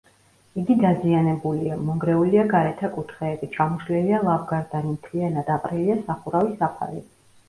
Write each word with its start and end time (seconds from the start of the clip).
იგი 0.59 0.75
დაზიანებულია: 0.83 1.75
მონგრეულია 1.89 2.45
გარეთა 2.53 2.89
კუთხეები, 2.95 3.49
ჩამოშლილია 3.57 4.21
ლავგარდანი, 4.29 4.95
მთლიანად 4.95 5.53
აყრილია 5.57 5.99
სახურავის 6.09 6.57
საფარი. 6.63 7.05